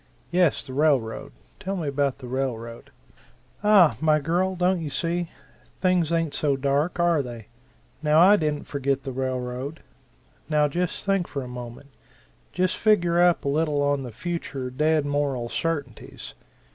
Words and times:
Yes, 0.31 0.65
the 0.65 0.73
railroad 0.73 1.31
tell 1.59 1.75
me 1.75 1.87
about 1.87 2.17
the 2.17 2.27
railroad." 2.27 2.89
"Aha, 3.63 3.97
my 4.01 4.17
girl, 4.19 4.55
don't 4.55 4.81
you 4.81 4.89
see? 4.89 5.29
Things 5.79 6.11
ain't 6.11 6.33
so 6.33 6.55
dark, 6.57 6.99
are 6.99 7.21
they? 7.21 7.49
Now 8.01 8.19
I 8.19 8.35
didn't 8.35 8.63
forget 8.65 9.03
the 9.03 9.11
railroad. 9.11 9.81
Now 10.49 10.67
just 10.67 11.05
think 11.05 11.27
for 11.27 11.43
a 11.43 11.47
moment 11.47 11.89
just 12.51 12.77
figure 12.77 13.21
up 13.21 13.45
a 13.45 13.49
little 13.49 13.83
on 13.83 14.01
the 14.01 14.11
future 14.11 14.71
dead 14.71 15.05
moral 15.05 15.49
certainties. 15.49 16.33